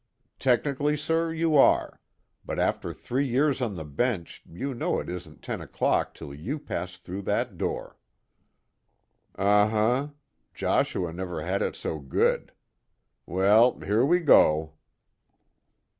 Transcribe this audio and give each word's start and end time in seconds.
"Technically, 0.39 0.97
sir, 0.97 1.31
you 1.31 1.55
are. 1.55 1.99
But 2.43 2.57
after 2.57 2.91
three 2.91 3.27
years 3.27 3.61
on 3.61 3.75
the 3.75 3.85
bench, 3.85 4.41
you 4.49 4.73
know 4.73 4.99
it 4.99 5.07
isn't 5.09 5.43
ten 5.43 5.61
o'clock 5.61 6.15
till 6.15 6.33
you 6.33 6.57
pass 6.57 6.97
through 6.97 7.21
that 7.29 7.55
door." 7.55 7.99
"Uh 9.35 9.67
huh 9.67 10.07
Joshua 10.55 11.13
never 11.13 11.43
had 11.43 11.61
it 11.61 11.75
so 11.75 11.99
good. 11.99 12.51
Well, 13.27 13.79
here 13.79 14.03
we 14.03 14.21
go 14.21 14.73